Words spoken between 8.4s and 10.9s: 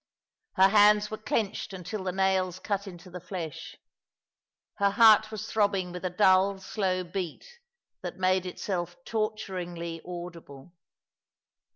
itself torturingly audible.